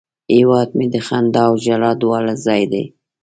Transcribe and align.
هیواد 0.33 0.69
مې 0.77 0.87
د 0.93 0.95
خندا 1.07 1.43
او 1.49 1.53
ژړا 1.65 1.91
دواړه 2.01 2.33
ځای 2.45 2.63
دی 2.71 2.85